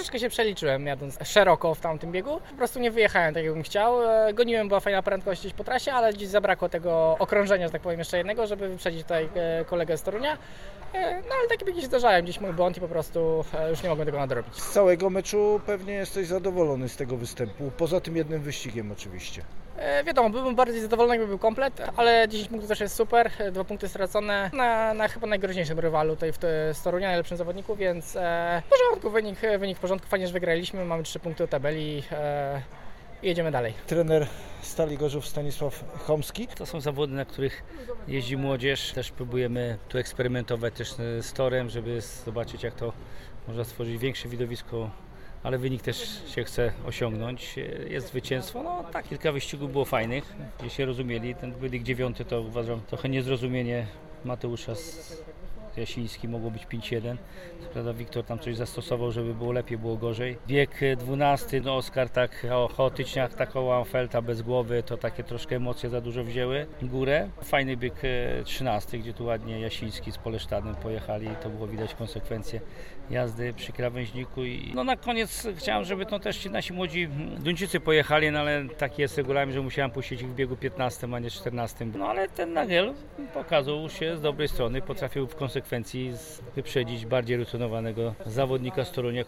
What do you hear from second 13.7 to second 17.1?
już nie mogłem tego nadrobić. Z całego meczu pewnie jesteś zadowolony z